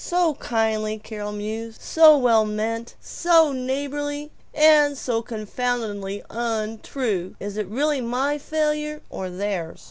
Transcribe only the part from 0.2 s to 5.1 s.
kindly," Carol mused, "so well meant, so neighborly and